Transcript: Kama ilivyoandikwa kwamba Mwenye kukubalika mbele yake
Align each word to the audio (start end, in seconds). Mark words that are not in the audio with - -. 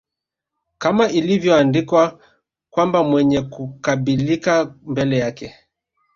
Kama 0.77 1.09
ilivyoandikwa 1.09 2.19
kwamba 2.69 3.03
Mwenye 3.03 3.41
kukubalika 3.41 4.75
mbele 4.85 5.17
yake 5.17 5.55